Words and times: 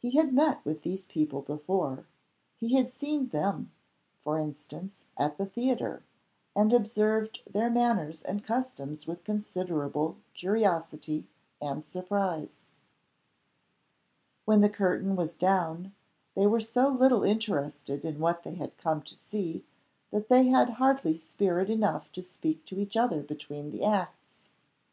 He 0.00 0.16
had 0.16 0.34
met 0.34 0.64
with 0.64 0.82
these 0.82 1.04
people 1.06 1.40
before. 1.40 2.04
He 2.58 2.74
had 2.76 2.88
seen 2.88 3.28
them 3.28 3.70
(for 4.24 4.40
instance) 4.40 5.04
at 5.16 5.38
the 5.38 5.46
theatre, 5.46 6.02
and 6.56 6.72
observed 6.72 7.42
their 7.48 7.70
manners 7.70 8.22
and 8.22 8.42
customs 8.42 9.06
with 9.06 9.22
considerable 9.22 10.16
curiosity 10.34 11.28
and 11.62 11.84
surprise. 11.84 12.58
When 14.46 14.62
the 14.62 14.68
curtain 14.68 15.14
was 15.14 15.36
down, 15.36 15.94
they 16.34 16.48
were 16.48 16.58
so 16.58 16.88
little 16.88 17.22
interested 17.22 18.04
in 18.04 18.18
what 18.18 18.42
they 18.42 18.56
had 18.56 18.76
come 18.76 19.00
to 19.02 19.16
see, 19.16 19.64
that 20.10 20.28
they 20.28 20.48
had 20.48 20.70
hardly 20.70 21.16
spirit 21.16 21.70
enough 21.70 22.10
to 22.14 22.20
speak 22.24 22.64
to 22.64 22.80
each 22.80 22.96
other 22.96 23.22
between 23.22 23.70
the 23.70 23.84
acts. 23.84 24.48